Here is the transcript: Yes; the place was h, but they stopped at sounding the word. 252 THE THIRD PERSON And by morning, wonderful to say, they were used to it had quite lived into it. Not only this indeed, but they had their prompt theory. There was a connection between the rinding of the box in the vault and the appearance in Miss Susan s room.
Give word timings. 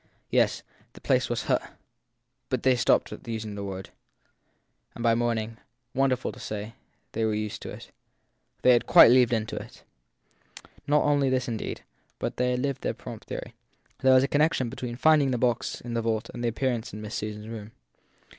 Yes; 0.31 0.63
the 0.93 0.99
place 0.99 1.29
was 1.29 1.47
h, 1.47 1.59
but 2.49 2.63
they 2.63 2.75
stopped 2.75 3.13
at 3.13 3.23
sounding 3.23 3.53
the 3.53 3.63
word. 3.63 3.91
252 4.95 4.95
THE 4.95 4.95
THIRD 4.95 4.95
PERSON 4.95 4.95
And 4.95 5.03
by 5.03 5.13
morning, 5.13 5.57
wonderful 5.93 6.31
to 6.31 6.39
say, 6.39 6.73
they 7.11 7.23
were 7.23 7.35
used 7.35 7.61
to 7.61 7.69
it 7.69 7.91
had 8.63 8.87
quite 8.87 9.11
lived 9.11 9.31
into 9.31 9.57
it. 9.57 9.83
Not 10.87 11.03
only 11.03 11.29
this 11.29 11.47
indeed, 11.47 11.81
but 12.17 12.37
they 12.37 12.49
had 12.59 12.77
their 12.77 12.95
prompt 12.95 13.25
theory. 13.27 13.53
There 13.99 14.15
was 14.15 14.23
a 14.23 14.27
connection 14.27 14.71
between 14.71 14.93
the 14.95 15.01
rinding 15.05 15.27
of 15.27 15.31
the 15.33 15.37
box 15.37 15.79
in 15.81 15.93
the 15.93 16.01
vault 16.01 16.31
and 16.33 16.43
the 16.43 16.47
appearance 16.47 16.91
in 16.93 17.01
Miss 17.03 17.13
Susan 17.13 17.43
s 17.43 17.47
room. 17.47 17.71